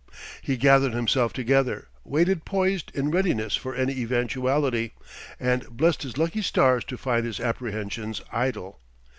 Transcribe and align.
He 0.41 0.57
gathered 0.57 0.93
himself 0.95 1.31
together, 1.31 1.87
waited 2.03 2.43
poised 2.43 2.91
in 2.95 3.11
readiness 3.11 3.55
for 3.55 3.75
any 3.75 3.99
eventuality 3.99 4.95
and 5.39 5.67
blessed 5.69 6.01
his 6.01 6.17
lucky 6.17 6.41
stars 6.41 6.83
to 6.85 6.97
find 6.97 7.23
his 7.23 7.39
apprehensions 7.39 8.19
idle. 8.31 8.79